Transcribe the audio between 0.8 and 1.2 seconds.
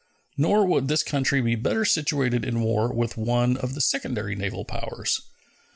this